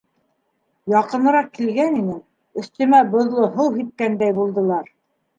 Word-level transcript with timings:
Яҡыныраҡ 0.91 1.49
килгән 1.57 1.97
инем, 1.99 2.23
өҫтөмә 2.61 3.01
боҙло 3.11 3.51
һыу 3.59 3.69
һипкәндәй 3.75 4.35
булдылар. 4.39 4.89